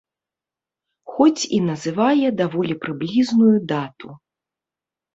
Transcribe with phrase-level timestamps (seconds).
[1.17, 4.15] Хоць і называе даволі прыблізную дату.